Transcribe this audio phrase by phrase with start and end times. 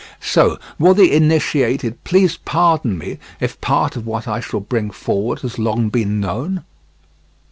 [0.19, 5.41] So, will the initiated please pardon me, if part of what I shall bring forward
[5.41, 6.63] has long been known?